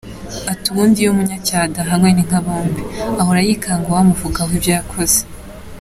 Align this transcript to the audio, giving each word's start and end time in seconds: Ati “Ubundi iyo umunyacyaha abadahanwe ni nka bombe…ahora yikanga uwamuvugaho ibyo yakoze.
Ati 0.51 0.65
“Ubundi 0.71 0.97
iyo 0.99 1.09
umunyacyaha 1.13 1.63
abadahanwe 1.65 2.09
ni 2.13 2.23
nka 2.27 2.39
bombe…ahora 2.45 3.39
yikanga 3.47 3.87
uwamuvugaho 3.89 4.51
ibyo 4.57 4.71
yakoze. 4.77 5.19